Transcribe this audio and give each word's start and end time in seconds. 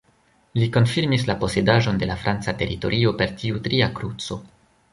Li 0.59 0.69
konfirmis 0.77 1.25
la 1.27 1.35
posedaĵon 1.43 2.01
de 2.03 2.09
la 2.13 2.17
franca 2.23 2.55
teritorio 2.63 3.13
per 3.21 3.37
tiu 3.43 3.63
tria 3.69 3.91
kruco. 4.01 4.39